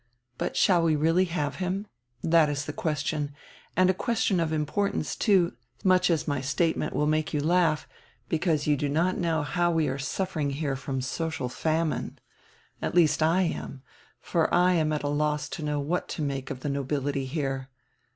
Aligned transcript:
But 0.39 0.57
shall 0.57 0.81
we 0.81 0.95
really 0.95 1.25
have 1.25 1.57
him? 1.57 1.85
That 2.23 2.49
is 2.49 2.65
die 2.65 2.73
question, 2.73 3.35
and 3.77 3.87
a 3.87 3.93
question 3.93 4.39
of 4.39 4.51
import 4.51 4.95
ance, 4.95 5.15
too, 5.15 5.53
much 5.83 6.09
as 6.09 6.27
my 6.27 6.41
statement 6.41 6.95
will 6.95 7.05
make 7.05 7.35
you 7.35 7.39
laugh, 7.39 7.87
because 8.27 8.65
you 8.65 8.75
do 8.75 8.89
not 8.89 9.15
know 9.19 9.43
how 9.43 9.69
we 9.69 9.87
are 9.89 9.99
suffering 9.99 10.49
here 10.49 10.75
from 10.75 11.01
social 11.01 11.49
famine. 11.49 12.17
At 12.81 12.95
least 12.95 13.21
I 13.21 13.43
am, 13.43 13.83
for 14.19 14.51
I 14.51 14.73
am 14.73 14.91
at 14.91 15.03
a 15.03 15.07
loss 15.07 15.47
to 15.49 15.63
know 15.63 15.79
what 15.79 16.09
to 16.17 16.23
make 16.23 16.49
of 16.49 16.61
die 16.61 16.69
nobility 16.69 17.27
here. 17.27 17.69